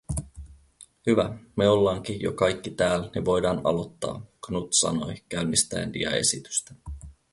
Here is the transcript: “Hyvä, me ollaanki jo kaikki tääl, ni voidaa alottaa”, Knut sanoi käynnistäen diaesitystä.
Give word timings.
“Hyvä, 1.05 1.37
me 1.55 1.69
ollaanki 1.69 2.23
jo 2.23 2.31
kaikki 2.31 2.69
tääl, 2.71 3.09
ni 3.15 3.25
voidaa 3.25 3.61
alottaa”, 3.63 4.25
Knut 4.47 4.73
sanoi 4.73 5.15
käynnistäen 5.29 5.93
diaesitystä. 5.93 6.73